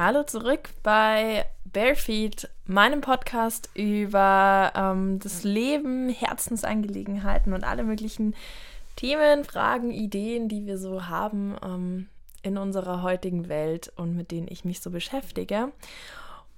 [0.00, 8.36] Hallo zurück bei Barefeet, meinem Podcast über ähm, das Leben, Herzensangelegenheiten und alle möglichen
[8.94, 12.06] Themen, Fragen, Ideen, die wir so haben ähm,
[12.42, 15.72] in unserer heutigen Welt und mit denen ich mich so beschäftige.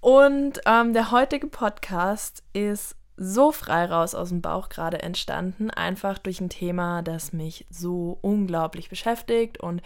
[0.01, 6.19] Und ähm, der heutige Podcast ist so frei raus aus dem Bauch gerade entstanden, einfach
[6.19, 9.81] durch ein Thema, das mich so unglaublich beschäftigt und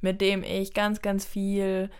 [0.00, 1.90] mit dem ich ganz, ganz viel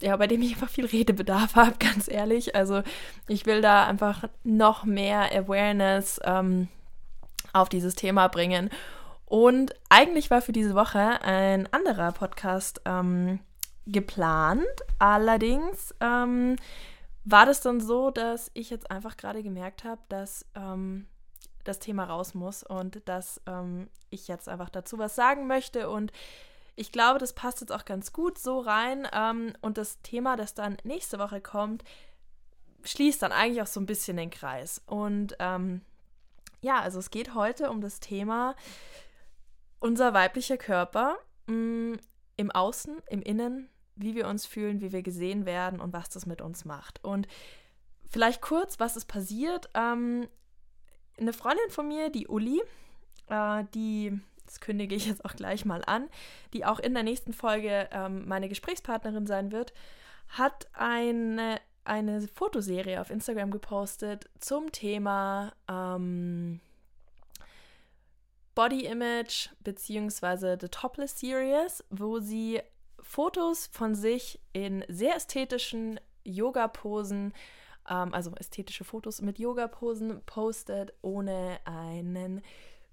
[0.00, 2.54] ja, bei dem ich einfach viel Redebedarf habe, ganz ehrlich.
[2.54, 2.82] Also
[3.28, 6.68] ich will da einfach noch mehr Awareness ähm,
[7.52, 8.70] auf dieses Thema bringen.
[9.26, 13.40] Und eigentlich war für diese Woche ein anderer Podcast ähm,
[13.86, 14.66] geplant.
[14.98, 16.56] Allerdings ähm,
[17.24, 21.06] war das dann so, dass ich jetzt einfach gerade gemerkt habe, dass ähm,
[21.64, 26.12] das Thema raus muss und dass ähm, ich jetzt einfach dazu was sagen möchte und
[26.76, 29.06] ich glaube, das passt jetzt auch ganz gut so rein.
[29.12, 31.84] Ähm, und das Thema, das dann nächste Woche kommt,
[32.82, 34.82] schließt dann eigentlich auch so ein bisschen den Kreis.
[34.86, 35.82] Und ähm,
[36.60, 38.54] ja, also es geht heute um das Thema
[39.80, 42.00] unser weiblicher Körper mh, mm,
[42.36, 46.26] im Außen, im Innen, wie wir uns fühlen, wie wir gesehen werden und was das
[46.26, 47.04] mit uns macht.
[47.04, 47.28] Und
[48.10, 49.70] vielleicht kurz, was ist passiert?
[49.74, 50.26] Ähm,
[51.18, 52.60] eine Freundin von mir, die Uli,
[53.28, 56.08] äh, die das kündige ich jetzt auch gleich mal an,
[56.52, 59.72] die auch in der nächsten Folge ähm, meine Gesprächspartnerin sein wird,
[60.28, 66.60] hat eine, eine Fotoserie auf Instagram gepostet zum Thema ähm,
[68.54, 70.56] Body Image bzw.
[70.60, 72.60] The Topless Series, wo sie
[73.00, 77.34] Fotos von sich in sehr ästhetischen Yoga-Posen,
[77.88, 82.42] ähm, also ästhetische Fotos mit Yoga-Posen postet, ohne einen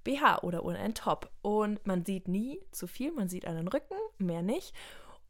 [0.03, 1.30] BH oder ohne einen Top.
[1.41, 4.73] Und man sieht nie zu viel, man sieht einen Rücken, mehr nicht.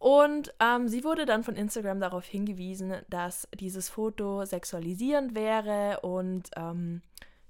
[0.01, 5.99] Und ähm, sie wurde dann von Instagram darauf hingewiesen, dass dieses Foto sexualisierend wäre.
[6.01, 7.03] Und ähm,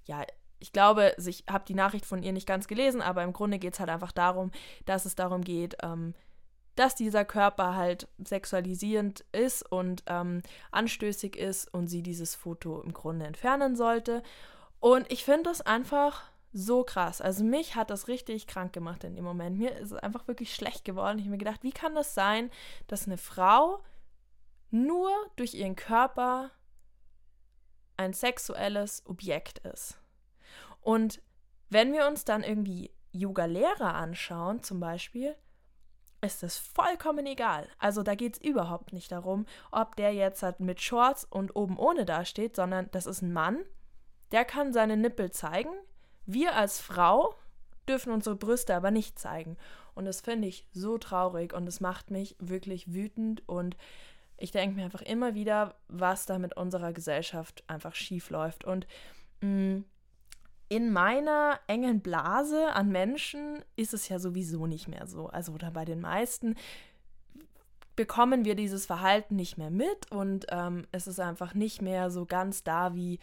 [0.05, 0.25] ja,
[0.59, 3.73] ich glaube, ich habe die Nachricht von ihr nicht ganz gelesen, aber im Grunde geht
[3.73, 4.51] es halt einfach darum,
[4.85, 6.13] dass es darum geht, ähm,
[6.75, 12.93] dass dieser Körper halt sexualisierend ist und ähm, anstößig ist und sie dieses Foto im
[12.93, 14.23] Grunde entfernen sollte.
[14.81, 17.21] Und ich finde das einfach so krass.
[17.21, 19.57] Also mich hat das richtig krank gemacht in dem Moment.
[19.57, 21.17] Mir ist es einfach wirklich schlecht geworden.
[21.17, 22.51] Ich habe mir gedacht, wie kann das sein,
[22.87, 23.83] dass eine Frau
[24.69, 26.51] nur durch ihren Körper
[27.97, 29.99] ein sexuelles Objekt ist?
[30.81, 31.21] Und
[31.69, 35.35] wenn wir uns dann irgendwie Yoga-Lehrer anschauen, zum Beispiel,
[36.21, 37.67] ist es vollkommen egal.
[37.79, 41.77] Also da geht es überhaupt nicht darum, ob der jetzt halt mit Shorts und oben
[41.77, 43.63] ohne dasteht, sondern das ist ein Mann,
[44.31, 45.73] der kann seine Nippel zeigen,
[46.33, 47.35] wir als Frau
[47.87, 49.57] dürfen unsere Brüste aber nicht zeigen.
[49.93, 53.75] Und das finde ich so traurig und es macht mich wirklich wütend und
[54.37, 58.63] ich denke mir einfach immer wieder, was da mit unserer Gesellschaft einfach schief läuft.
[58.63, 58.87] Und
[59.41, 59.85] mh, mm,
[60.69, 65.27] in meiner engen Blase an Menschen ist es ja sowieso nicht mehr so.
[65.27, 66.55] Also oder bei den meisten
[67.97, 72.25] bekommen wir dieses Verhalten nicht mehr mit und ähm, es ist einfach nicht mehr so
[72.25, 73.19] ganz da, wie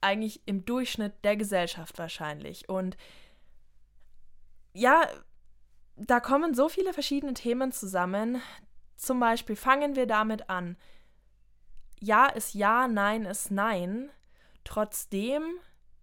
[0.00, 2.68] eigentlich im Durchschnitt der Gesellschaft wahrscheinlich.
[2.68, 2.96] Und
[4.72, 5.06] ja,
[5.96, 8.40] da kommen so viele verschiedene Themen zusammen.
[8.96, 10.76] Zum Beispiel fangen wir damit an.
[12.00, 14.10] Ja ist ja, nein ist nein.
[14.64, 15.42] Trotzdem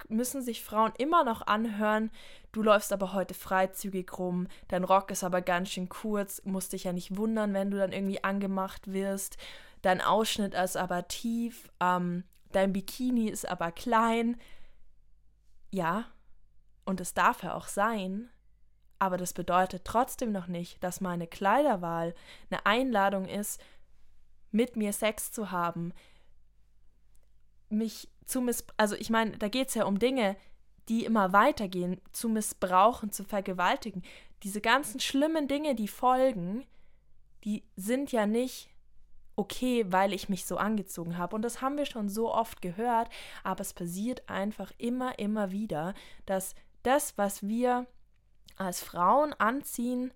[0.09, 2.11] müssen sich Frauen immer noch anhören,
[2.51, 6.85] du läufst aber heute freizügig rum, dein Rock ist aber ganz schön kurz, musst dich
[6.85, 9.37] ja nicht wundern, wenn du dann irgendwie angemacht wirst,
[9.81, 12.23] dein Ausschnitt ist aber tief, ähm,
[12.55, 14.39] dein Bikini ist aber klein.
[15.71, 16.05] Ja,
[16.85, 18.29] und es darf ja auch sein,
[18.99, 22.15] aber das bedeutet trotzdem noch nicht, dass meine Kleiderwahl
[22.49, 23.61] eine Einladung ist,
[24.51, 25.93] mit mir Sex zu haben,
[27.69, 30.37] mich zu miss also ich meine, da geht es ja um Dinge,
[30.89, 34.03] die immer weitergehen, zu missbrauchen, zu vergewaltigen.
[34.43, 36.65] Diese ganzen schlimmen Dinge, die folgen,
[37.43, 38.69] die sind ja nicht
[39.35, 41.35] okay, weil ich mich so angezogen habe.
[41.35, 43.09] Und das haben wir schon so oft gehört,
[43.43, 45.93] aber es passiert einfach immer, immer wieder,
[46.25, 47.87] dass das, was wir
[48.55, 50.13] als Frauen anziehen,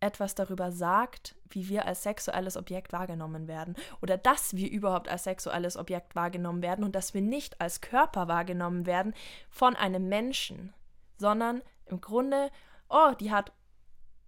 [0.00, 5.24] etwas darüber sagt, wie wir als sexuelles Objekt wahrgenommen werden oder dass wir überhaupt als
[5.24, 9.14] sexuelles Objekt wahrgenommen werden und dass wir nicht als Körper wahrgenommen werden
[9.50, 10.72] von einem Menschen,
[11.16, 12.50] sondern im Grunde,
[12.88, 13.52] oh, die hat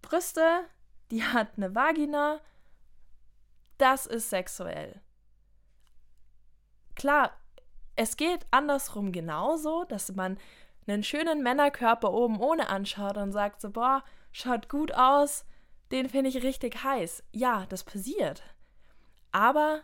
[0.02, 0.64] Brüste,
[1.10, 2.40] die hat eine Vagina,
[3.80, 5.00] das ist sexuell.
[6.94, 7.32] Klar,
[7.96, 10.38] es geht andersrum genauso, dass man
[10.86, 15.44] einen schönen Männerkörper oben ohne anschaut und sagt so, boah, schaut gut aus,
[15.92, 17.22] den finde ich richtig heiß.
[17.32, 18.42] Ja, das passiert.
[19.32, 19.82] Aber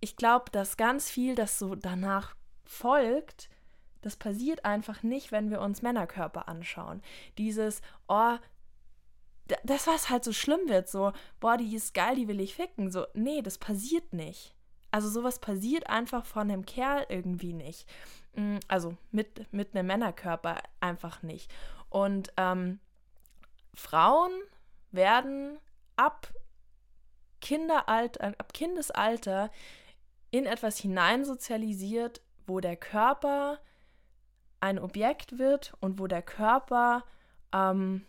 [0.00, 3.48] ich glaube, dass ganz viel, das so danach folgt,
[4.00, 7.02] das passiert einfach nicht, wenn wir uns Männerkörper anschauen.
[7.38, 8.36] Dieses, oh,
[9.64, 12.90] das, was halt so schlimm wird, so, boah, die ist geil, die will ich ficken.
[12.90, 14.54] So, nee, das passiert nicht.
[14.90, 17.88] Also sowas passiert einfach von einem Kerl irgendwie nicht.
[18.34, 21.52] Mm, also mit, mit einem Männerkörper einfach nicht.
[21.88, 22.78] Und ähm,
[23.74, 24.32] Frauen
[24.90, 25.58] werden
[25.96, 26.32] ab
[27.40, 29.50] Kinderalter, ab Kindesalter
[30.30, 33.58] in etwas hineinsozialisiert, wo der Körper
[34.60, 37.04] ein Objekt wird und wo der Körper
[37.52, 38.06] ähm,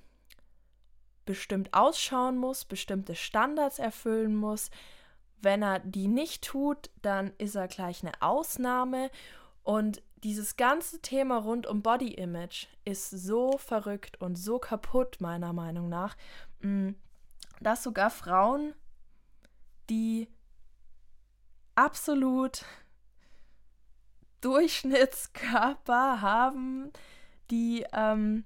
[1.25, 4.69] bestimmt ausschauen muss, bestimmte Standards erfüllen muss.
[5.41, 9.09] Wenn er die nicht tut, dann ist er gleich eine Ausnahme.
[9.63, 15.53] Und dieses ganze Thema rund um Body Image ist so verrückt und so kaputt, meiner
[15.53, 16.15] Meinung nach,
[16.61, 16.91] mm,
[17.59, 18.73] dass sogar Frauen,
[19.89, 20.29] die
[21.75, 22.63] absolut
[24.41, 26.91] Durchschnittskörper haben,
[27.49, 28.45] die ähm,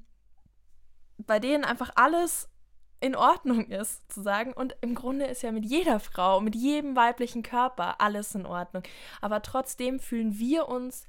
[1.18, 2.50] bei denen einfach alles
[3.00, 4.54] in Ordnung ist, zu sagen.
[4.54, 8.84] Und im Grunde ist ja mit jeder Frau, mit jedem weiblichen Körper alles in Ordnung.
[9.22, 11.08] Aber trotzdem fühlen wir uns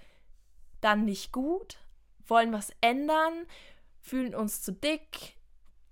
[0.80, 1.78] dann nicht gut,
[2.26, 3.46] wollen was ändern,
[4.00, 5.36] fühlen uns zu dick,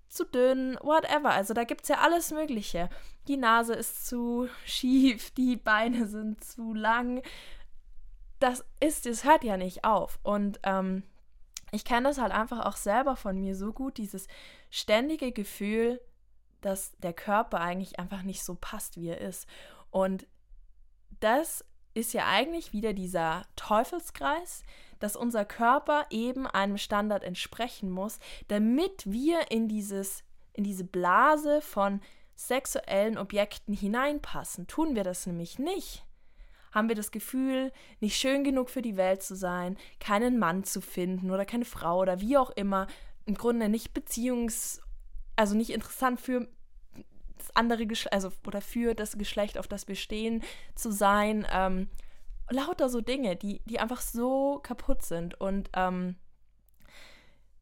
[0.09, 1.31] zu dünn, whatever.
[1.31, 2.89] Also da gibt es ja alles Mögliche.
[3.29, 7.23] Die Nase ist zu schief, die Beine sind zu lang.
[8.39, 10.19] Das ist, es hört ja nicht auf.
[10.23, 11.03] Und ähm,
[11.77, 14.27] ich kenne das halt einfach auch selber von mir so gut, dieses
[14.71, 16.01] ständige Gefühl,
[16.61, 19.47] dass der Körper eigentlich einfach nicht so passt, wie er ist.
[19.91, 20.27] Und
[21.21, 21.65] das
[21.95, 24.65] ist ja eigentlich wieder dieser Teufelskreis,
[24.99, 28.19] dass unser Körper eben einem Standard entsprechen muss,
[28.49, 30.25] damit wir in dieses
[30.57, 32.01] in diese Blase von
[32.35, 34.67] sexuellen Objekten hineinpassen.
[34.67, 36.06] Tun wir das nämlich nicht,
[36.73, 40.81] haben wir das Gefühl, nicht schön genug für die Welt zu sein, keinen Mann zu
[40.81, 42.87] finden oder keine Frau oder wie auch immer,
[43.25, 44.81] im Grunde nicht beziehungs
[45.37, 46.49] also nicht interessant für
[47.37, 50.43] das andere Geschlecht, also oder für das Geschlecht, auf das wir stehen,
[50.75, 51.47] zu sein.
[51.53, 51.89] Ähm,
[52.49, 55.39] lauter so Dinge, die, die einfach so kaputt sind.
[55.41, 56.17] Und ähm,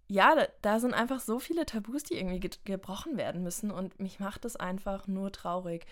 [0.07, 3.71] ja, da, da, sind einfach so viele Tabus, die irgendwie ge gebrochen werden müssen.
[3.71, 5.87] Und mich macht das einfach nur traurig.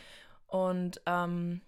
[0.47, 1.61] Und ähm,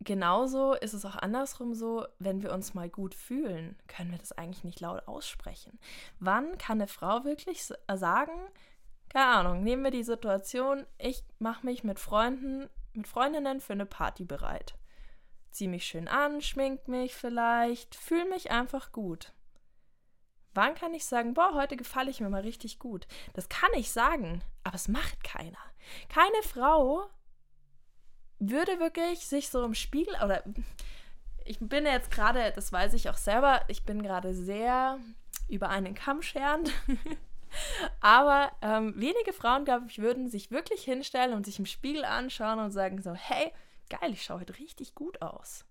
[0.00, 4.32] genauso ist es auch andersrum so, wenn wir uns mal gut fühlen, können wir das
[4.32, 5.78] eigentlich nicht laut aussprechen.
[6.20, 8.32] Wann kann eine Frau wirklich sagen,
[9.08, 13.86] keine Ahnung, nehmen wir die Situation, ich mache mich mit Freunden, mit Freundinnen für eine
[13.86, 14.74] Party bereit
[15.50, 19.32] zieh mich schön an, schmink mich vielleicht, fühle mich einfach gut.
[20.54, 23.06] Wann kann ich sagen, boah, heute gefalle ich mir mal richtig gut?
[23.34, 25.58] Das kann ich sagen, aber es macht keiner.
[26.08, 27.08] Keine Frau
[28.38, 30.42] würde wirklich sich so im Spiegel oder
[31.44, 34.98] ich bin jetzt gerade, das weiß ich auch selber, ich bin gerade sehr
[35.48, 36.72] über einen Kamm scherend.
[38.00, 42.58] Aber ähm, wenige Frauen, glaube ich, würden sich wirklich hinstellen und sich im Spiegel anschauen
[42.58, 43.52] und sagen so, hey,
[43.88, 45.64] geil, ich schaue heute richtig gut aus.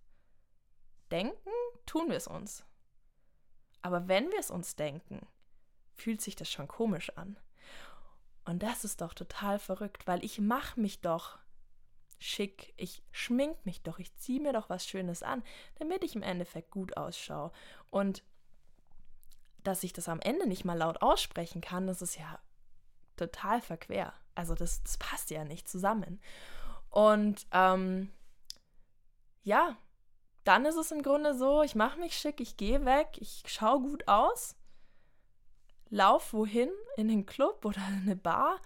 [1.11, 1.49] Denken
[1.85, 2.65] tun wir es uns.
[3.83, 5.25] Aber wenn wir es uns denken,
[5.94, 7.37] fühlt sich das schon komisch an.
[8.45, 11.37] Und das ist doch total verrückt, weil ich mache mich doch
[12.19, 15.44] schick, ich schmink mich doch, ich ziehe mir doch was Schönes an,
[15.80, 17.52] damit ich im Endeffekt gut ausschaue.
[17.90, 18.24] Und
[19.64, 22.40] dass ich das am Ende nicht mal laut aussprechen kann, das ist ja
[23.18, 24.14] total verquer.
[24.36, 26.21] Also das, das passt ja nicht zusammen.
[26.90, 28.12] Und ähm,
[29.44, 29.78] ja,
[30.44, 33.81] dann ist es im Grunde so, ich mache mich schick, ich gehe weg, ich schaue
[33.81, 34.56] gut aus,
[35.90, 38.62] lauf wohin, in den Club oder in eine Bar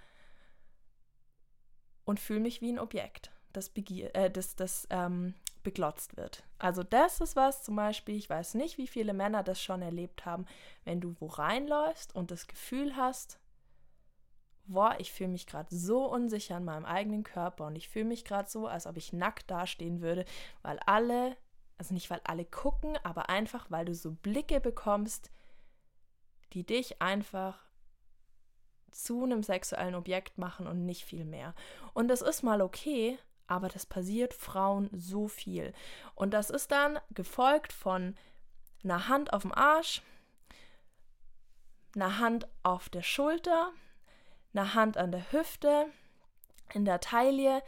[2.05, 6.43] und fühle mich wie ein Objekt, das, begier äh, das, das ähm, beglotzt wird.
[6.59, 10.25] Also das ist was zum Beispiel, ich weiß nicht, wie viele Männer das schon erlebt
[10.25, 10.45] haben,
[10.83, 13.39] wenn du wo reinläufst und das Gefühl hast,
[14.65, 18.25] boah, ich fühle mich gerade so unsicher in meinem eigenen Körper und ich fühle mich
[18.25, 20.25] gerade so, als ob ich nackt dastehen würde,
[20.61, 21.35] weil alle,
[21.77, 25.31] also nicht weil alle gucken, aber einfach, weil du so Blicke bekommst,
[26.53, 27.59] die dich einfach
[28.91, 31.55] zu einem sexuellen Objekt machen und nicht viel mehr.
[31.93, 33.17] Und das ist mal okay,
[33.51, 35.73] aber das passiert Frauen so viel.
[36.15, 38.15] Und das ist dann gefolgt von
[38.81, 40.01] einer Hand auf dem Arsch,
[41.93, 43.71] einer Hand auf der Schulter,
[44.53, 45.87] einer Hand an der Hüfte,
[46.73, 47.61] in der Taille,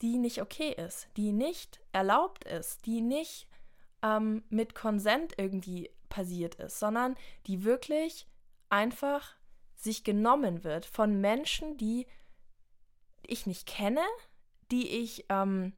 [0.00, 3.48] die nicht okay ist, die nicht erlaubt ist, die nicht
[4.02, 7.16] ähm, mit Konsent irgendwie passiert ist, sondern
[7.48, 8.28] die wirklich
[8.68, 9.34] einfach
[9.74, 12.06] sich genommen wird von Menschen, die
[13.26, 14.04] ich nicht kenne,
[14.70, 15.72] die ich ähm,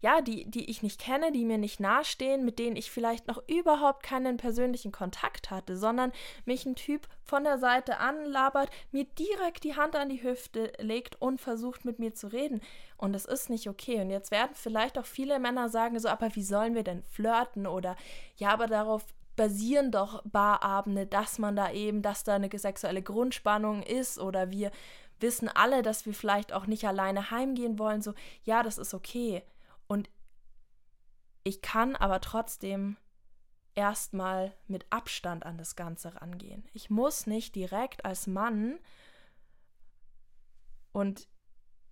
[0.00, 3.42] ja, die, die ich nicht kenne, die mir nicht nahestehen, mit denen ich vielleicht noch
[3.48, 6.12] überhaupt keinen persönlichen Kontakt hatte, sondern
[6.44, 11.20] mich ein Typ von der Seite anlabert, mir direkt die Hand an die Hüfte legt
[11.20, 12.60] und versucht mit mir zu reden.
[12.96, 14.00] Und das ist nicht okay.
[14.00, 17.66] Und jetzt werden vielleicht auch viele Männer sagen so, aber wie sollen wir denn flirten?
[17.66, 17.96] Oder
[18.36, 19.04] ja, aber darauf
[19.34, 24.70] basieren doch Barabende, dass man da eben, dass da eine sexuelle Grundspannung ist oder wir
[25.20, 28.02] wissen alle, dass wir vielleicht auch nicht alleine heimgehen wollen.
[28.02, 29.42] So, ja, das ist okay.
[29.86, 30.08] Und
[31.44, 32.96] ich kann aber trotzdem
[33.74, 36.68] erstmal mit Abstand an das Ganze rangehen.
[36.72, 38.78] Ich muss nicht direkt als Mann
[40.92, 41.28] und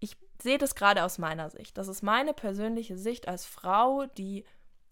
[0.01, 1.79] ich sehe das gerade aus meiner Sicht.
[1.79, 4.45] Das ist meine persönliche Sicht als Frau, die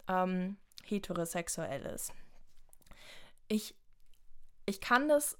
[0.07, 2.13] ähm, heterosexuell ist.
[3.47, 3.75] Ich,
[4.65, 5.37] ich kann das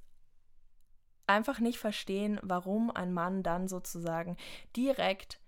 [1.27, 4.37] einfach nicht verstehen, warum ein Mann dann sozusagen
[4.75, 5.39] direkt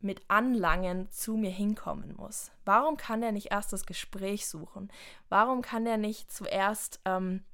[0.00, 2.52] mit Anlangen zu mir hinkommen muss?
[2.64, 4.90] Warum kann er nicht erst das Gespräch suchen?
[5.28, 7.44] Warum kann er nicht zuerst ähm,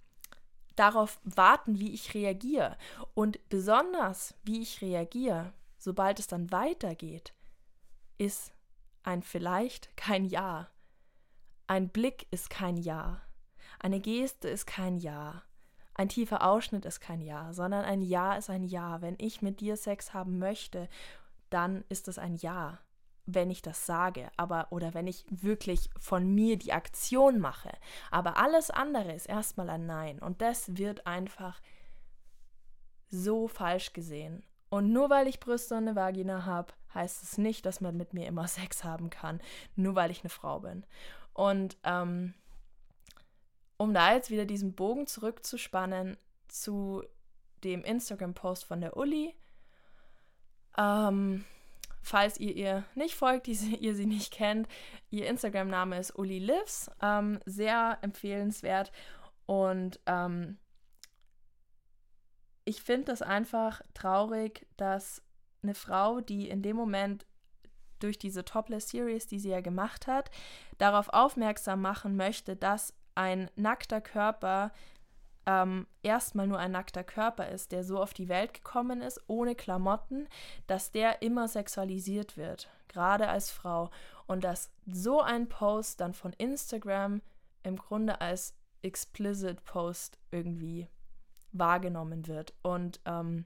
[0.76, 2.76] darauf warten, wie ich reagiere?
[3.14, 7.32] Und besonders, wie ich reagiere, sobald es dann weitergeht,
[8.18, 8.52] ist
[9.02, 10.68] ein vielleicht kein Ja.
[11.66, 13.22] Ein Blick ist kein Ja.
[13.78, 15.42] Eine Geste ist kein Ja.
[15.94, 19.02] Ein tiefer Ausschnitt ist kein Ja, sondern ein Ja ist ein Ja.
[19.02, 20.88] Wenn ich mit dir Sex haben möchte
[21.52, 22.78] dann ist es ein Ja,
[23.26, 27.70] wenn ich das sage, aber oder wenn ich wirklich von mir die Aktion mache.
[28.10, 31.60] Aber alles andere ist erstmal ein Nein und das wird einfach
[33.08, 34.42] so falsch gesehen.
[34.70, 38.14] Und nur weil ich Brüste und eine Vagina habe, heißt es nicht, dass man mit
[38.14, 39.40] mir immer Sex haben kann,
[39.76, 40.84] nur weil ich eine Frau bin.
[41.34, 42.34] Und ähm,
[43.82, 47.02] um da jetzt wieder diesen Bogen zurückzuspannen zu
[47.64, 49.34] dem Instagram-Post von der Uli,
[50.78, 51.44] ähm,
[52.00, 54.68] falls ihr ihr nicht folgt, die ihr sie nicht kennt,
[55.10, 56.92] ihr Instagram-Name ist Uli Lives.
[57.02, 58.92] Ähm, sehr empfehlenswert.
[59.46, 60.58] Und ähm,
[62.64, 65.22] ich finde das einfach traurig, dass
[65.64, 67.26] eine Frau, die in dem Moment
[67.98, 70.30] durch diese Topless Series, die sie ja gemacht hat,
[70.78, 74.72] darauf aufmerksam machen möchte, dass ein nackter Körper
[75.46, 79.54] ähm, erstmal nur ein nackter Körper ist, der so auf die Welt gekommen ist, ohne
[79.54, 80.28] Klamotten,
[80.66, 83.90] dass der immer sexualisiert wird, gerade als Frau.
[84.26, 87.22] Und dass so ein Post dann von Instagram
[87.64, 90.88] im Grunde als explicit Post irgendwie
[91.52, 93.44] wahrgenommen wird und ähm,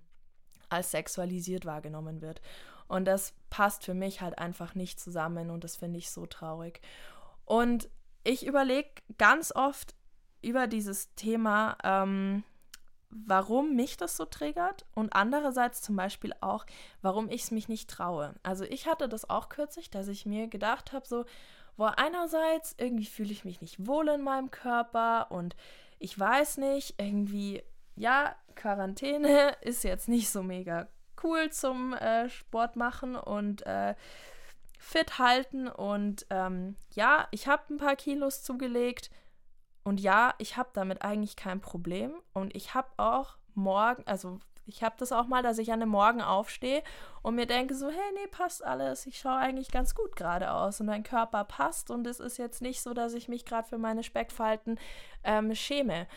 [0.68, 2.40] als sexualisiert wahrgenommen wird.
[2.88, 6.80] Und das passt für mich halt einfach nicht zusammen und das finde ich so traurig.
[7.44, 7.88] Und
[8.26, 9.95] ich überlege ganz oft,
[10.42, 12.45] über dieses Thema, ähm,
[13.11, 16.66] warum mich das so triggert und andererseits zum Beispiel auch,
[17.02, 18.35] warum ich es mich nicht traue.
[18.42, 21.25] Also ich hatte das auch kürzlich, dass ich mir gedacht habe, so,
[21.76, 25.56] wo einerseits irgendwie fühle ich mich nicht wohl in meinem Körper und
[25.99, 27.62] ich weiß nicht, irgendwie,
[27.95, 30.88] ja, Quarantäne ist jetzt nicht so mega
[31.23, 33.95] cool zum äh, Sport machen und äh,
[34.87, 39.11] fit halten und ähm, ja, ich habe ein paar Kilos zugelegt,
[39.87, 42.12] und ja, ich habe damit eigentlich kein Problem.
[42.33, 45.93] Und ich habe auch morgen, also ich habe das auch mal, dass ich an einem
[45.93, 46.83] Morgen aufstehe
[47.23, 49.07] und mir denke so, hey, nee, passt alles.
[49.07, 52.62] Ich schaue eigentlich ganz gut gerade aus und mein Körper passt und es ist jetzt
[52.62, 54.81] nicht so, dass ich mich gerade für meine Speckfalten
[55.23, 56.09] ähm, schäme.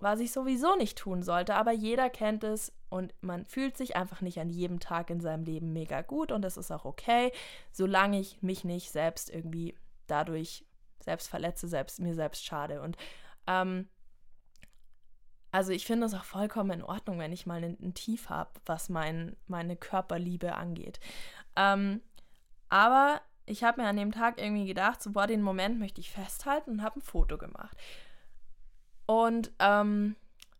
[0.00, 4.22] Was ich sowieso nicht tun sollte, aber jeder kennt es und man fühlt sich einfach
[4.22, 7.32] nicht an jedem Tag in seinem Leben mega gut und das ist auch okay,
[7.70, 9.76] solange ich mich nicht selbst irgendwie
[10.06, 10.64] dadurch
[11.00, 12.80] selbst verletze, selbst mir selbst schade.
[12.80, 12.96] Und
[13.46, 13.88] ähm,
[15.52, 18.88] also ich finde es auch vollkommen in Ordnung, wenn ich mal ein, Tief habe, was
[18.88, 21.00] mein, meine Körperliebe angeht.
[21.56, 22.00] Ähm,
[22.68, 26.10] aber ich habe mir an dem Tag irgendwie gedacht, so, boah, den Moment möchte ich
[26.10, 27.76] festhalten und habe ein Foto gemacht.
[29.10, 30.14] Und ähm,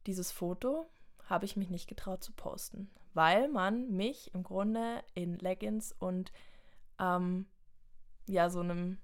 [0.07, 0.91] dieses Foto
[1.27, 6.33] habe ich mich nicht getraut zu posten, weil man mich im Grunde in Leggings und
[6.99, 7.47] ähm,
[8.27, 8.99] ja, so einem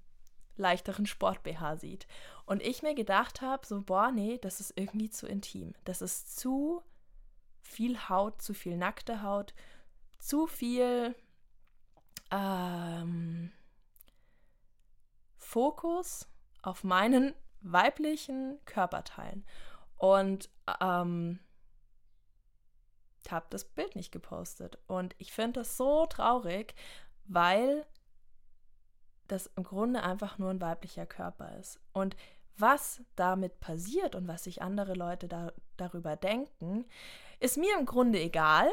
[0.57, 2.07] leichteren Sport-BH sieht.
[2.45, 5.75] Und ich mir gedacht habe, so, boah, nee, das ist irgendwie zu intim.
[5.85, 6.83] Das ist zu
[7.61, 9.53] viel Haut, zu viel nackte Haut,
[10.19, 11.15] zu viel
[12.31, 13.53] ähm,
[15.37, 16.27] Fokus
[16.61, 19.45] auf meinen weiblichen Körperteilen.
[19.97, 20.49] Und
[20.79, 21.39] ähm,
[23.31, 24.77] habe das Bild nicht gepostet.
[24.87, 26.75] Und ich finde das so traurig,
[27.25, 27.85] weil
[29.27, 31.79] das im Grunde einfach nur ein weiblicher Körper ist.
[31.93, 32.15] Und
[32.57, 36.85] was damit passiert und was sich andere Leute da, darüber denken,
[37.39, 38.69] ist mir im Grunde egal.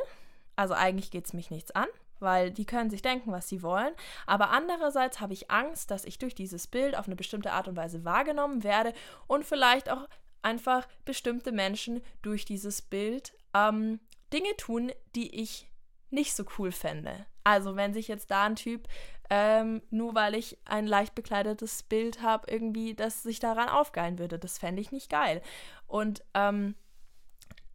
[0.57, 1.89] Also eigentlich geht es mich nichts an,
[2.25, 3.95] weil die können sich denken, was sie wollen.
[4.27, 7.77] Aber andererseits habe ich Angst, dass ich durch dieses Bild auf eine bestimmte Art und
[7.77, 8.93] Weise wahrgenommen werde
[9.27, 10.09] und vielleicht auch
[10.43, 14.01] einfach bestimmte Menschen durch dieses Bild ähm,
[14.33, 15.71] Dinge tun, die ich
[16.11, 17.27] nicht so cool fände.
[17.45, 18.89] Also wenn sich jetzt da ein Typ,
[19.31, 24.39] ähm, nur weil ich ein leicht bekleidetes Bild habe, irgendwie, dass sich daran aufgeilen würde,
[24.39, 25.43] das fände ich nicht geil.
[25.87, 26.75] Und ähm,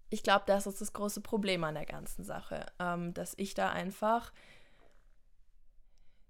[0.09, 3.69] ich glaube, das ist das große Problem an der ganzen Sache, ähm, dass ich da
[3.69, 4.31] einfach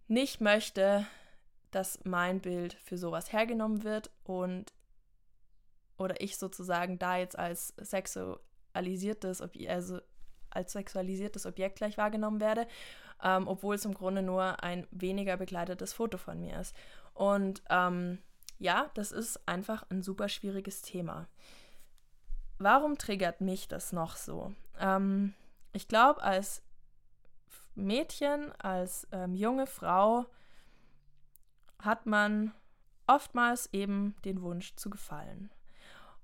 [0.07, 1.05] nicht möchte,
[1.71, 4.73] dass mein Bild für sowas hergenommen wird und
[5.97, 9.99] oder ich sozusagen da jetzt als sexualisiertes, also
[10.49, 12.67] als sexualisiertes Objekt gleich wahrgenommen werde,
[13.21, 16.73] ähm, obwohl es im Grunde nur ein weniger begleitetes Foto von mir ist.
[17.13, 18.19] Und ähm,
[18.57, 21.27] ja, das ist einfach ein super schwieriges Thema.
[22.59, 24.53] Warum triggert mich das noch so?
[24.77, 25.33] Ähm,
[25.71, 26.61] ich glaube, als
[27.73, 30.25] Mädchen, als ähm, junge Frau
[31.81, 32.53] hat man
[33.07, 35.49] oftmals eben den Wunsch zu gefallen.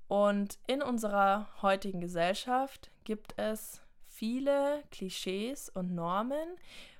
[0.07, 6.57] Und in unserer heutigen Gesellschaft gibt es viele Klischees und Normen,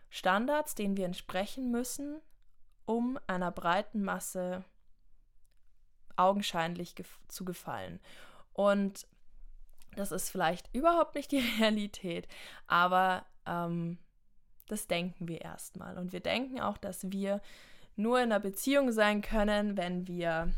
[0.10, 2.22] Standards, denen wir entsprechen müssen,
[2.86, 4.64] um einer breiten Masse
[6.16, 8.00] augenscheinlich gef zu gefallen.
[8.54, 9.08] Und
[9.96, 12.28] das ist vielleicht überhaupt nicht die Realität,
[12.68, 13.98] aber ähm,
[14.68, 15.98] das denken wir erstmal.
[15.98, 17.42] Und wir denken auch, dass wir
[17.96, 20.54] nur in einer Beziehung sein können, wenn wir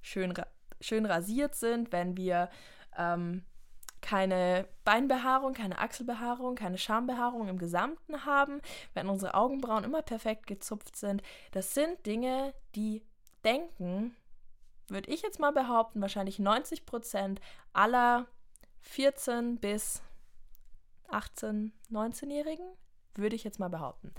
[0.00, 0.46] schön, ra
[0.80, 2.48] schön rasiert sind, wenn wir
[2.96, 3.44] ähm,
[4.00, 8.62] keine Beinbehaarung, keine Achselbehaarung, keine Schambehaarung im Gesamten haben,
[8.94, 11.22] wenn unsere Augenbrauen immer perfekt gezupft sind.
[11.52, 13.02] Das sind Dinge, die
[13.44, 14.16] denken,
[14.88, 17.40] würde ich jetzt mal behaupten, wahrscheinlich 90 Prozent
[17.72, 18.26] aller
[18.80, 20.02] 14 bis
[21.08, 22.66] 18, 19-Jährigen,
[23.14, 24.12] würde ich jetzt mal behaupten.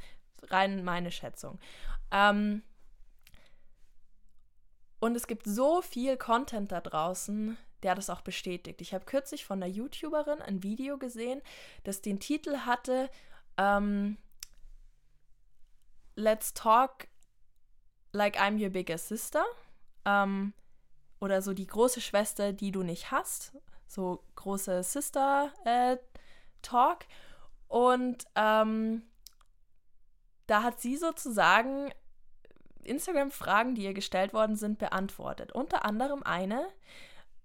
[0.44, 1.60] Rein meine Schätzung.
[2.12, 2.64] Ähm,
[5.00, 8.82] und es gibt so viel Content da draußen, der das auch bestätigt.
[8.82, 11.42] Ich habe kürzlich von einer YouTuberin ein Video gesehen,
[11.84, 13.10] das den Titel hatte
[13.58, 14.18] ähm,
[16.16, 17.08] Let's Talk
[18.12, 19.44] Like I'm Your Bigger Sister.
[20.06, 20.54] Ähm,
[21.20, 23.54] oder so die große Schwester, die du nicht hast.
[23.92, 25.98] So große Sister äh.
[27.68, 29.02] Und ähm,
[30.48, 31.92] da hat sie sozusagen
[32.84, 35.52] Instagram-Fragen, die ihr gestellt worden sind, beantwortet.
[35.52, 36.66] Unter anderem eine,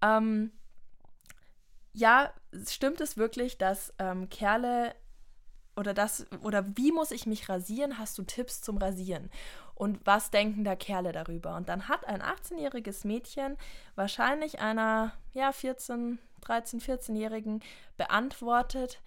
[0.01, 0.53] ähm,
[1.91, 2.31] ja,
[2.65, 4.95] stimmt es wirklich, dass ähm, Kerle
[5.75, 7.97] oder das oder wie muss ich mich rasieren?
[7.97, 9.29] Hast du Tipps zum Rasieren?
[9.77, 11.55] Und was denken da Kerle darüber?
[11.55, 13.57] Und dann hat ein 18-jähriges Mädchen
[13.93, 17.61] wahrscheinlich einer ja 14, 13, 14-jährigen
[17.95, 18.99] beantwortet: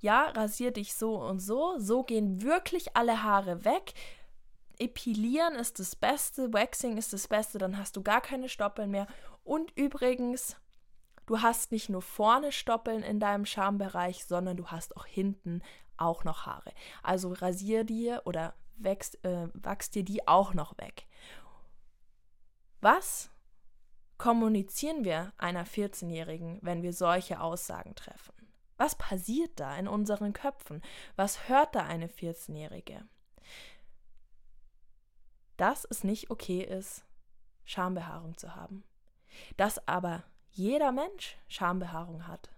[0.00, 3.92] Ja, rasier dich so und so, so gehen wirklich alle Haare weg.
[4.78, 9.06] Epilieren ist das Beste, Waxing ist das Beste, dann hast du gar keine Stoppeln mehr
[9.44, 10.56] und übrigens,
[11.26, 15.62] du hast nicht nur vorne Stoppeln in deinem Schambereich, sondern du hast auch hinten
[15.96, 16.72] auch noch Haare.
[17.02, 21.06] Also rasier dir oder wächst, äh, wachs dir die auch noch weg.
[22.80, 23.30] Was
[24.18, 28.34] kommunizieren wir einer 14-Jährigen, wenn wir solche Aussagen treffen?
[28.76, 30.82] Was passiert da in unseren Köpfen?
[31.16, 33.04] Was hört da eine 14-Jährige?
[35.56, 37.04] Dass es nicht okay ist,
[37.64, 38.84] Schambehaarung zu haben
[39.56, 42.50] dass aber jeder Mensch Schambehaarung hat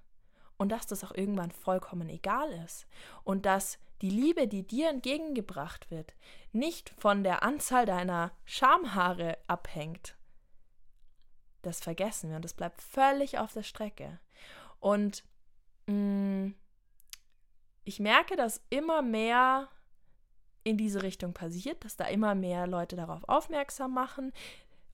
[0.58, 2.86] und dass das auch irgendwann vollkommen egal ist
[3.24, 6.14] und dass die Liebe, die dir entgegengebracht wird,
[6.52, 10.16] nicht von der Anzahl deiner Schamhaare abhängt.
[11.62, 14.20] Das vergessen wir und das bleibt völlig auf der Strecke.
[14.80, 15.24] Und
[15.86, 16.54] mh, mm,
[17.84, 19.68] ich merke, dass immer mehr
[20.64, 24.32] in diese Richtung passiert, dass da immer mehr Leute darauf aufmerksam machen,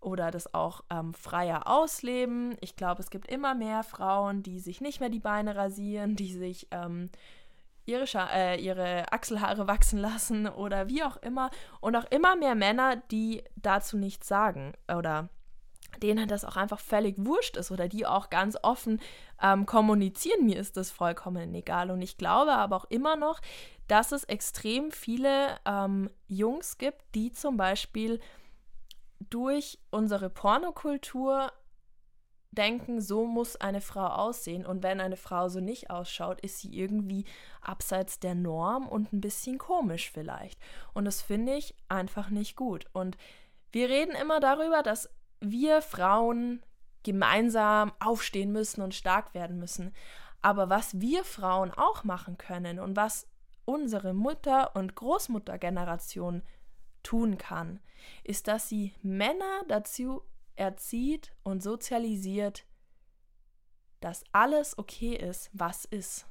[0.03, 2.57] oder das auch ähm, freier ausleben.
[2.61, 6.33] Ich glaube, es gibt immer mehr Frauen, die sich nicht mehr die Beine rasieren, die
[6.33, 7.11] sich ähm,
[7.87, 11.51] ihre, äh, ihre Achselhaare wachsen lassen oder wie auch immer.
[11.81, 15.29] Und auch immer mehr Männer, die dazu nichts sagen oder
[16.03, 19.01] denen das auch einfach völlig wurscht ist oder die auch ganz offen
[19.43, 21.91] ähm, kommunizieren, mir ist das vollkommen egal.
[21.91, 23.41] Und ich glaube aber auch immer noch,
[23.89, 28.21] dass es extrem viele ähm, Jungs gibt, die zum Beispiel
[29.31, 31.53] durch unsere Pornokultur
[32.53, 34.67] denken, so muss eine Frau aussehen.
[34.67, 37.25] Und wenn eine Frau so nicht ausschaut, ist sie irgendwie
[37.61, 40.61] abseits der Norm und ein bisschen komisch vielleicht.
[40.93, 42.87] Und das finde ich einfach nicht gut.
[42.93, 43.17] Und
[43.73, 45.09] wir reden immer darüber, dass
[45.41, 46.63] wir Frauen
[47.03, 49.95] gemeinsam aufstehen müssen und stark werden müssen.
[50.43, 53.27] Aber was wir Frauen auch machen können und was
[53.65, 56.43] unsere Mutter- und Großmuttergeneration
[57.03, 57.81] tun kann,
[58.25, 60.23] ist, dass sie Männer dazu
[60.57, 62.65] erzieht und sozialisiert,
[64.01, 66.27] dass alles okay ist, was ist.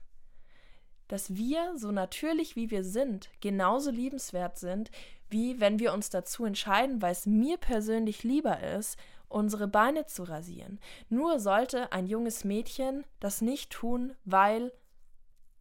[1.08, 4.92] Dass wir, so natürlich wie wir sind, genauso liebenswert sind,
[5.30, 10.24] wie wenn wir uns dazu entscheiden, weil es mir persönlich lieber ist, unsere Beine zu
[10.24, 10.80] rasieren.
[11.10, 14.74] Nur sollte ein junges Mädchen das nicht tun, weil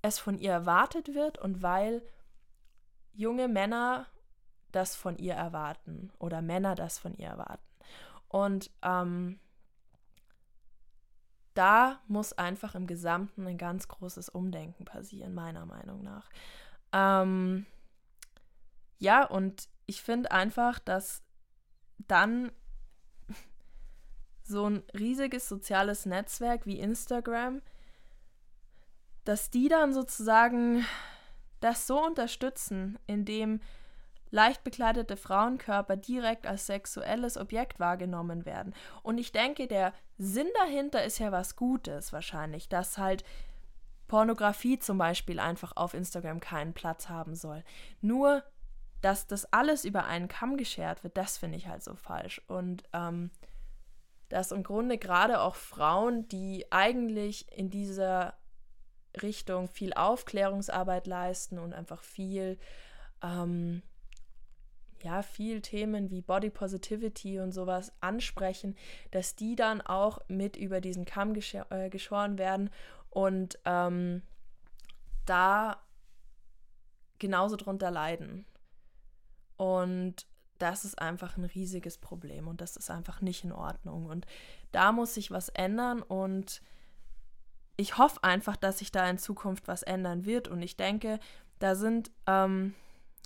[0.02, 2.02] es von ihr erwartet wird und weil
[3.12, 4.06] junge Männer
[4.72, 7.66] das von ihr erwarten oder Männer das von ihr erwarten.
[8.28, 9.40] Und ähm,
[11.54, 16.28] da muss einfach im Gesamten ein ganz großes Umdenken passieren, meiner Meinung nach.
[16.92, 17.66] Ähm,
[18.98, 21.22] ja, und ich finde einfach, dass
[21.98, 22.52] dann
[24.44, 27.62] so ein riesiges soziales Netzwerk wie Instagram,
[29.24, 30.84] dass die dann sozusagen
[31.60, 33.60] das so unterstützen, indem
[34.30, 38.74] leicht bekleidete Frauenkörper direkt als sexuelles Objekt wahrgenommen werden.
[39.02, 43.24] Und ich denke, der Sinn dahinter ist ja was Gutes wahrscheinlich, dass halt
[44.08, 47.62] Pornografie zum Beispiel einfach auf Instagram keinen Platz haben soll.
[48.00, 48.42] Nur,
[49.02, 52.42] dass das alles über einen Kamm geschert wird, das finde ich halt so falsch.
[52.48, 53.30] Und ähm,
[54.28, 58.34] dass im Grunde gerade auch Frauen, die eigentlich in dieser
[59.22, 62.58] Richtung viel Aufklärungsarbeit leisten und einfach viel
[63.22, 63.82] ähm,
[65.02, 68.76] ja, viel Themen wie Body Positivity und sowas ansprechen,
[69.10, 72.70] dass die dann auch mit über diesen Kamm gesch äh, geschoren werden
[73.10, 74.22] und ähm,
[75.26, 75.80] da
[77.18, 78.46] genauso drunter leiden.
[79.56, 80.26] Und
[80.58, 84.06] das ist einfach ein riesiges Problem und das ist einfach nicht in Ordnung.
[84.06, 84.26] Und
[84.72, 86.62] da muss sich was ändern und
[87.76, 90.48] ich hoffe einfach, dass sich da in Zukunft was ändern wird.
[90.48, 91.18] Und ich denke,
[91.60, 92.74] da sind ähm,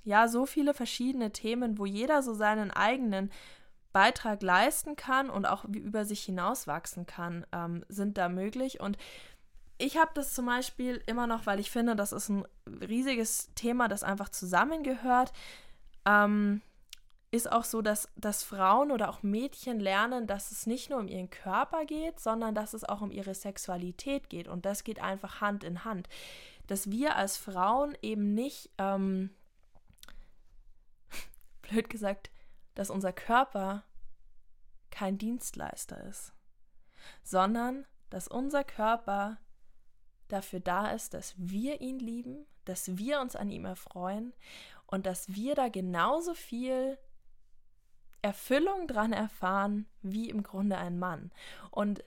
[0.04, 3.30] ja so viele verschiedene Themen, wo jeder so seinen eigenen
[3.92, 8.80] Beitrag leisten kann und auch über sich hinauswachsen kann, ähm, sind da möglich.
[8.80, 8.98] Und
[9.78, 13.88] ich habe das zum Beispiel immer noch, weil ich finde, das ist ein riesiges Thema,
[13.88, 15.32] das einfach zusammengehört.
[16.04, 16.60] Ähm,
[17.30, 21.08] ist auch so, dass, dass Frauen oder auch Mädchen lernen, dass es nicht nur um
[21.08, 24.46] ihren Körper geht, sondern dass es auch um ihre Sexualität geht.
[24.46, 26.08] Und das geht einfach Hand in Hand.
[26.68, 29.30] Dass wir als Frauen eben nicht ähm,
[31.68, 32.30] blöd gesagt,
[32.74, 33.84] dass unser Körper
[34.90, 36.32] kein Dienstleister ist,
[37.22, 39.38] sondern dass unser Körper
[40.28, 44.32] dafür da ist, dass wir ihn lieben, dass wir uns an ihm erfreuen
[44.86, 46.98] und dass wir da genauso viel
[48.22, 51.30] Erfüllung dran erfahren wie im Grunde ein Mann.
[51.70, 52.04] Und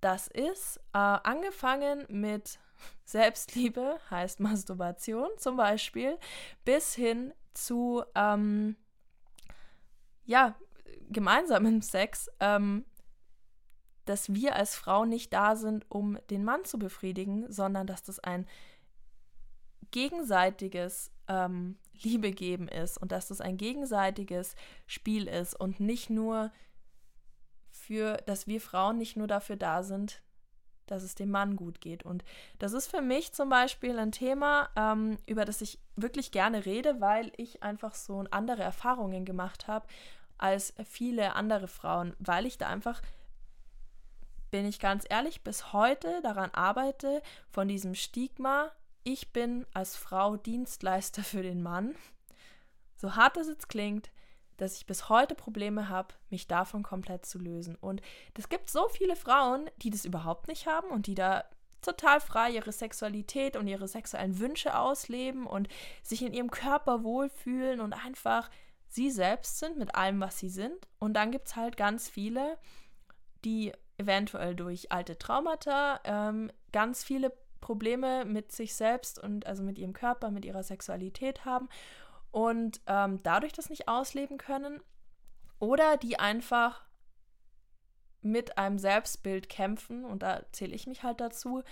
[0.00, 2.58] das ist äh, angefangen mit
[3.04, 6.18] Selbstliebe, heißt Masturbation zum Beispiel,
[6.64, 8.76] bis hin zu ähm,
[10.24, 10.54] ja,
[11.10, 12.84] gemeinsamen Sex, ähm,
[14.04, 18.20] dass wir als Frau nicht da sind, um den Mann zu befriedigen, sondern dass das
[18.20, 18.46] ein
[19.90, 24.56] gegenseitiges ähm, Liebe geben ist und dass das ein gegenseitiges
[24.86, 26.52] Spiel ist und nicht nur
[27.70, 30.22] für, dass wir Frauen nicht nur dafür da sind,
[30.86, 32.04] dass es dem Mann gut geht.
[32.04, 32.24] Und
[32.58, 37.00] das ist für mich zum Beispiel ein Thema, ähm, über das ich wirklich gerne rede,
[37.00, 39.86] weil ich einfach so andere Erfahrungen gemacht habe
[40.38, 43.00] als viele andere Frauen, weil ich da einfach,
[44.50, 48.70] bin ich ganz ehrlich, bis heute daran arbeite, von diesem Stigma,
[49.04, 51.94] ich bin als Frau Dienstleister für den Mann,
[52.96, 54.10] so hart es jetzt klingt,
[54.56, 57.76] dass ich bis heute Probleme habe, mich davon komplett zu lösen.
[57.76, 58.00] Und
[58.36, 61.44] es gibt so viele Frauen, die das überhaupt nicht haben und die da
[61.82, 65.68] total frei ihre Sexualität und ihre sexuellen Wünsche ausleben und
[66.02, 68.50] sich in ihrem Körper wohlfühlen und einfach
[68.88, 70.88] sie selbst sind mit allem, was sie sind.
[70.98, 72.58] Und dann gibt es halt ganz viele,
[73.44, 79.78] die eventuell durch alte Traumata ähm, ganz viele Probleme mit sich selbst und also mit
[79.78, 81.68] ihrem Körper, mit ihrer Sexualität haben
[82.34, 84.80] und ähm, dadurch das nicht ausleben können
[85.60, 86.84] oder die einfach
[88.22, 91.62] mit einem Selbstbild kämpfen und da zähle ich mich halt dazu,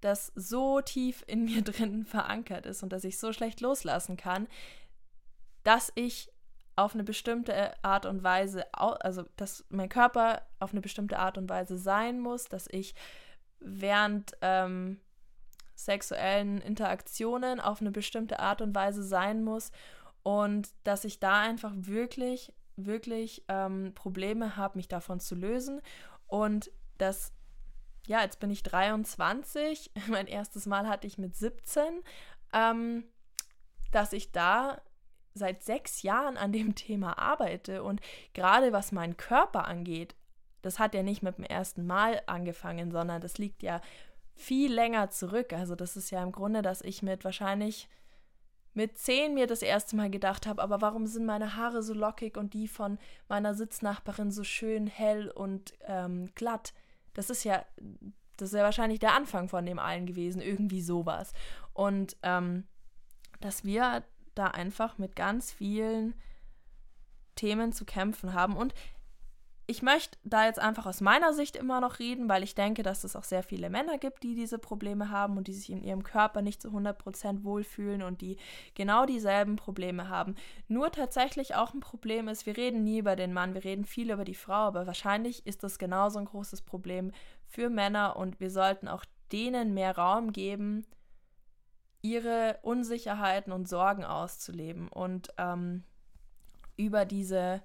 [0.00, 4.46] das so tief in mir drin verankert ist und dass ich so schlecht loslassen kann,
[5.64, 6.30] dass ich
[6.76, 11.48] auf eine bestimmte Art und Weise, also dass mein Körper auf eine bestimmte Art und
[11.48, 12.94] Weise sein muss, dass ich
[13.58, 15.00] während ähm,
[15.74, 19.70] sexuellen Interaktionen auf eine bestimmte Art und Weise sein muss
[20.22, 25.80] und dass ich da einfach wirklich, wirklich ähm, Probleme habe, mich davon zu lösen
[26.26, 27.32] Und das,
[28.06, 32.02] ja, jetzt bin ich 23, mein erstes Mal hatte ich mit 17,
[32.52, 33.04] ähm,
[33.90, 34.80] dass ich da
[35.34, 38.00] seit sechs Jahren an dem Thema arbeite und
[38.34, 40.14] gerade was meinen Körper angeht,
[40.60, 43.80] das hat ja nicht mit dem ersten Mal angefangen, sondern das liegt ja
[44.42, 45.52] viel länger zurück.
[45.52, 47.88] Also das ist ja im Grunde, dass ich mit wahrscheinlich
[48.74, 52.38] mit zehn mir das erste Mal gedacht habe, aber warum sind meine Haare so lockig
[52.38, 56.72] und die von meiner Sitznachbarin so schön hell und ähm, glatt?
[57.12, 57.64] Das ist ja,
[58.38, 61.32] das ist ja wahrscheinlich der Anfang von dem allen gewesen, irgendwie sowas.
[61.74, 62.64] Und ähm,
[63.40, 66.14] dass wir da einfach mit ganz vielen
[67.34, 68.56] Themen zu kämpfen haben.
[68.56, 68.74] Und
[69.66, 73.04] ich möchte da jetzt einfach aus meiner Sicht immer noch reden, weil ich denke, dass
[73.04, 76.02] es auch sehr viele Männer gibt, die diese Probleme haben und die sich in ihrem
[76.02, 78.38] Körper nicht zu 100% wohlfühlen und die
[78.74, 80.34] genau dieselben Probleme haben.
[80.66, 84.10] Nur tatsächlich auch ein Problem ist, wir reden nie über den Mann, wir reden viel
[84.10, 87.12] über die Frau, aber wahrscheinlich ist das genauso ein großes Problem
[87.46, 90.84] für Männer und wir sollten auch denen mehr Raum geben,
[92.02, 95.84] ihre Unsicherheiten und Sorgen auszuleben und ähm,
[96.76, 97.62] über diese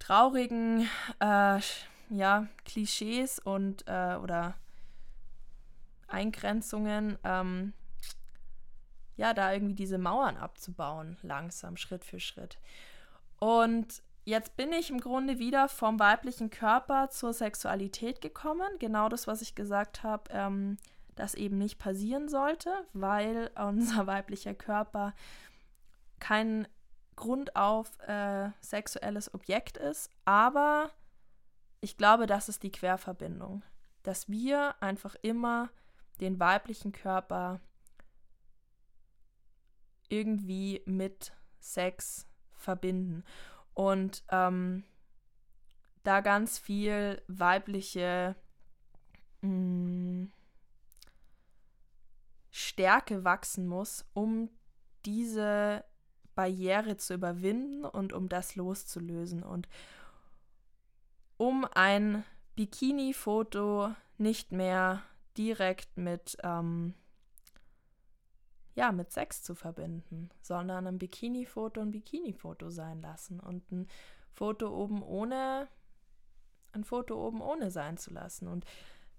[0.00, 0.88] traurigen
[1.20, 1.60] äh,
[2.10, 4.54] ja, Klischees und äh, oder
[6.08, 7.72] Eingrenzungen, ähm,
[9.16, 12.58] ja, da irgendwie diese Mauern abzubauen, langsam, Schritt für Schritt.
[13.38, 18.68] Und jetzt bin ich im Grunde wieder vom weiblichen Körper zur Sexualität gekommen.
[18.80, 20.78] Genau das, was ich gesagt habe, ähm,
[21.14, 25.14] das eben nicht passieren sollte, weil unser weiblicher Körper
[26.18, 26.66] kein
[27.16, 30.90] Grund auf äh, sexuelles Objekt ist, aber
[31.80, 33.62] ich glaube, das ist die Querverbindung,
[34.02, 35.70] dass wir einfach immer
[36.20, 37.60] den weiblichen Körper
[40.08, 43.24] irgendwie mit Sex verbinden.
[43.74, 44.84] Und ähm,
[46.02, 48.36] da ganz viel weibliche
[49.40, 50.32] mh, mm,
[52.50, 54.50] Stärke wachsen muss, um
[55.04, 55.84] diese
[56.40, 59.68] Barriere zu überwinden und um das loszulösen und
[61.36, 62.24] um ein
[62.56, 65.02] Bikini-Foto nicht mehr
[65.36, 66.94] direkt mit ähm,
[68.74, 73.86] ja mit Sex zu verbinden, sondern ein Bikini-Foto ein Bikini-Foto sein lassen und ein
[74.32, 75.68] Foto oben ohne
[76.72, 78.48] ein Foto oben ohne sein zu lassen.
[78.48, 78.64] Und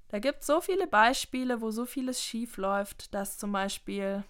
[0.07, 4.23] da gibt es so viele Beispiele, wo so vieles schief läuft, dass zum Beispiel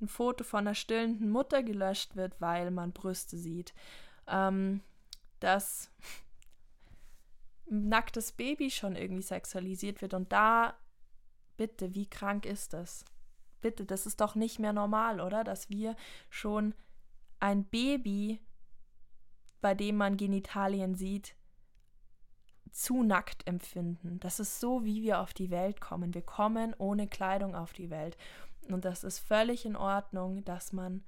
[0.00, 3.74] ein Foto von einer stillenden Mutter gelöscht wird, weil man Brüste sieht.
[4.26, 4.82] Ähm,
[5.40, 5.90] dass
[7.70, 10.74] ein nacktes Baby schon irgendwie sexualisiert wird und da,
[11.56, 13.04] bitte, wie krank ist das?
[13.60, 15.44] Bitte, das ist doch nicht mehr normal, oder?
[15.44, 15.96] Dass wir
[16.30, 16.74] schon
[17.40, 18.40] ein Baby,
[19.60, 21.34] bei dem man Genitalien sieht,
[22.70, 24.20] zu nackt empfinden.
[24.20, 26.12] Das ist so, wie wir auf die Welt kommen.
[26.14, 28.16] Wir kommen ohne Kleidung auf die Welt.
[28.72, 31.04] Und das ist völlig in Ordnung, dass man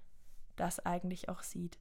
[0.56, 1.78] das eigentlich auch sieht.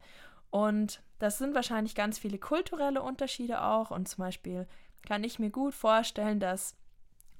[0.49, 3.91] Und das sind wahrscheinlich ganz viele kulturelle Unterschiede auch.
[3.91, 4.67] Und zum Beispiel
[5.05, 6.75] kann ich mir gut vorstellen, dass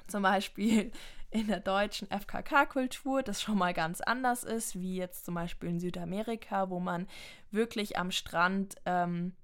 [0.08, 0.91] zum Beispiel
[1.30, 5.80] in der deutschen FKK-Kultur das schon mal ganz anders ist, wie jetzt zum Beispiel in
[5.80, 7.08] Südamerika, wo man
[7.52, 9.36] wirklich am Strand ähm,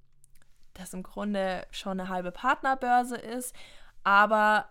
[0.73, 3.53] das im Grunde schon eine halbe Partnerbörse ist.
[4.03, 4.69] Aber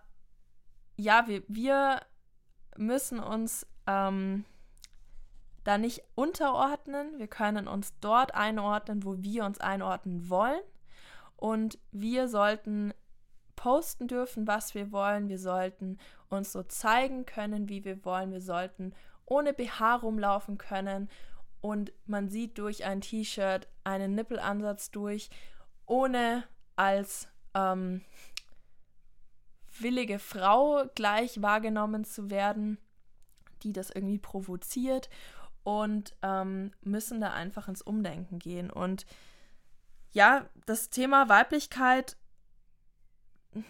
[0.97, 2.01] ja, wir, wir
[2.77, 4.45] müssen uns ähm,
[5.63, 7.17] da nicht unterordnen.
[7.17, 10.61] Wir können uns dort einordnen, wo wir uns einordnen wollen.
[11.35, 12.93] Und wir sollten
[13.55, 15.29] posten dürfen, was wir wollen.
[15.29, 15.97] Wir sollten
[16.29, 18.31] uns so zeigen können, wie wir wollen.
[18.31, 18.93] Wir sollten
[19.25, 21.09] ohne BH rumlaufen können.
[21.61, 25.29] Und man sieht durch ein T-Shirt einen Nippelansatz durch
[25.85, 26.43] ohne
[26.75, 28.01] als ähm,
[29.79, 32.77] willige Frau gleich wahrgenommen zu werden,
[33.63, 35.09] die das irgendwie provoziert
[35.63, 38.69] und ähm, müssen da einfach ins Umdenken gehen.
[38.69, 39.05] Und
[40.11, 42.17] ja, das Thema Weiblichkeit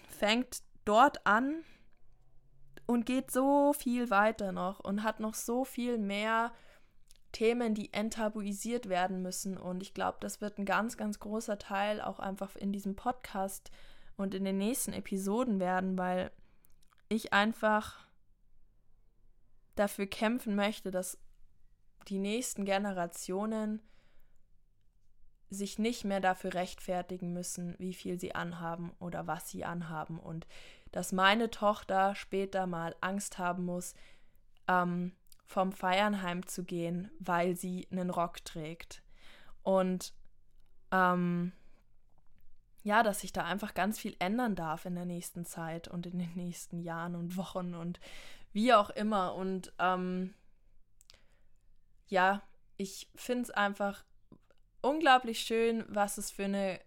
[0.08, 1.64] fängt dort an
[2.86, 6.52] und geht so viel weiter noch und hat noch so viel mehr
[7.32, 9.58] Themen, die enttabuisiert werden müssen.
[9.58, 13.72] Und ich glaube, das wird ein ganz, ganz großer Teil auch einfach in diesem Podcast
[14.18, 16.32] und in den nächsten Episoden werden, weil
[17.10, 18.08] ich einfach
[19.76, 21.18] dafür kämpfen möchte, dass
[22.08, 23.82] die nächsten Generationen
[25.50, 30.48] sich nicht mehr dafür rechtfertigen müssen, wie viel sie anhaben oder was sie anhaben und
[30.92, 33.94] dass meine Tochter später mal Angst haben muss,
[34.68, 35.14] ähm,
[35.46, 39.04] vom Feiern heimzugehen, weil sie einen Rock trägt.
[39.62, 40.14] Und
[40.92, 41.52] ähm,
[42.84, 46.20] ja, dass sich da einfach ganz viel ändern darf in der nächsten Zeit und in
[46.20, 48.00] den nächsten Jahren und Wochen und
[48.54, 49.36] wie auch immer.
[49.36, 50.34] Und ähm,
[52.08, 52.42] ja,
[52.78, 54.06] ich finde es einfach
[54.82, 56.80] unglaublich schön, was es für eine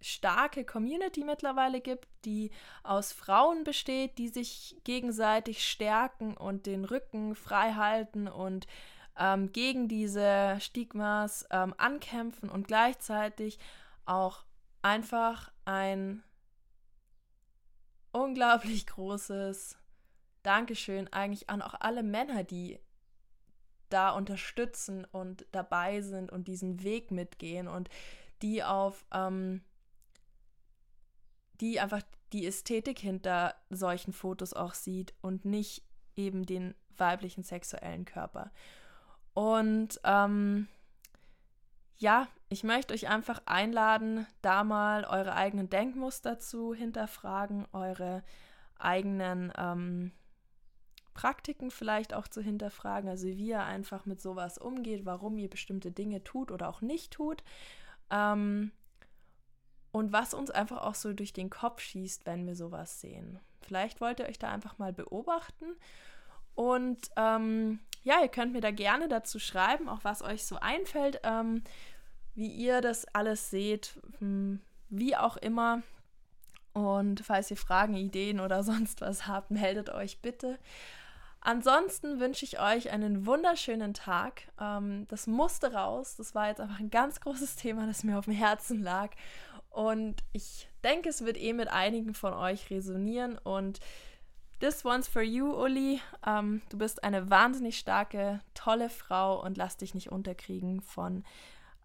[0.00, 2.50] starke Community mittlerweile gibt, die
[2.84, 8.66] aus Frauen besteht, die sich gegenseitig stärken und den Rücken frei halten und
[9.18, 13.58] ähm, gegen diese Stigmas ähm, ankämpfen und gleichzeitig
[14.04, 14.44] auch
[14.82, 16.22] einfach ein
[18.12, 19.76] unglaublich großes
[20.42, 22.78] Dankeschön eigentlich an auch alle Männer, die
[23.88, 27.88] da unterstützen und dabei sind und diesen Weg mitgehen und
[28.42, 29.62] die auf ähm,
[31.60, 35.82] die einfach die Ästhetik hinter solchen Fotos auch sieht und nicht
[36.14, 38.50] eben den weiblichen sexuellen Körper.
[39.34, 40.68] Und ähm,
[41.96, 48.22] ja, ich möchte euch einfach einladen, da mal eure eigenen Denkmuster zu hinterfragen, eure
[48.78, 50.12] eigenen ähm,
[51.18, 55.90] Praktiken vielleicht auch zu hinterfragen, also wie ihr einfach mit sowas umgeht, warum ihr bestimmte
[55.90, 57.42] Dinge tut oder auch nicht tut.
[58.08, 58.70] Ähm,
[59.90, 63.40] und was uns einfach auch so durch den Kopf schießt, wenn wir sowas sehen.
[63.62, 65.64] Vielleicht wollt ihr euch da einfach mal beobachten.
[66.54, 71.18] Und ähm, ja, ihr könnt mir da gerne dazu schreiben, auch was euch so einfällt,
[71.24, 71.64] ähm,
[72.36, 75.82] wie ihr das alles seht, hm, wie auch immer.
[76.74, 80.60] Und falls ihr Fragen, Ideen oder sonst was habt, meldet euch bitte.
[81.40, 84.42] Ansonsten wünsche ich euch einen wunderschönen Tag.
[84.60, 86.16] Ähm, das musste raus.
[86.16, 89.10] Das war jetzt einfach ein ganz großes Thema, das mir auf dem Herzen lag.
[89.70, 93.38] Und ich denke, es wird eh mit einigen von euch resonieren.
[93.38, 93.78] Und
[94.60, 96.00] this one's for you, Uli.
[96.26, 101.24] Ähm, du bist eine wahnsinnig starke, tolle Frau und lass dich nicht unterkriegen von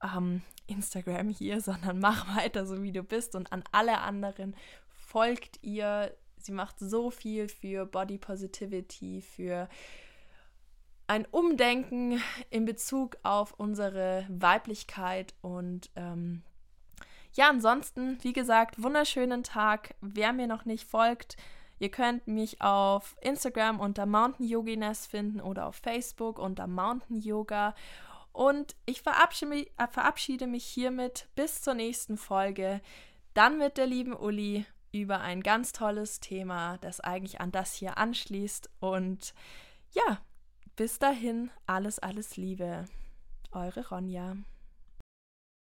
[0.01, 3.35] ähm, Instagram hier, sondern mach weiter so, wie du bist.
[3.35, 4.55] Und an alle anderen
[4.89, 6.15] folgt ihr.
[6.43, 9.69] Sie macht so viel für Body Positivity, für
[11.07, 16.43] ein Umdenken in Bezug auf unsere Weiblichkeit und ähm,
[17.33, 19.95] ja, ansonsten, wie gesagt, wunderschönen Tag.
[20.01, 21.35] Wer mir noch nicht folgt,
[21.79, 27.73] ihr könnt mich auf Instagram unter Mountain Yoginess finden oder auf Facebook unter Mountain Yoga.
[28.33, 32.81] Und ich verabschiede mich, verabschiede mich hiermit bis zur nächsten Folge.
[33.33, 37.97] Dann mit der lieben Uli über ein ganz tolles Thema, das eigentlich an das hier
[37.97, 38.69] anschließt.
[38.79, 39.33] Und
[39.91, 40.21] ja,
[40.75, 42.85] bis dahin, alles, alles Liebe.
[43.51, 44.37] Eure Ronja.